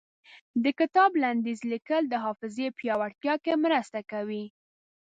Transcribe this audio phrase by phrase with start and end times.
[0.63, 4.43] د کتاب لنډيز ليکل د حافظې پياوړتيا کې مرسته کوي.